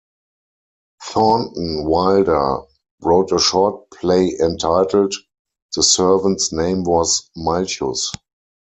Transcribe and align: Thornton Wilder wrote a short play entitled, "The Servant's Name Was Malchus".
Thornton 1.03 1.85
Wilder 1.85 2.63
wrote 3.03 3.31
a 3.33 3.37
short 3.39 3.91
play 3.91 4.35
entitled, 4.41 5.13
"The 5.75 5.83
Servant's 5.83 6.51
Name 6.51 6.85
Was 6.85 7.29
Malchus". 7.35 8.11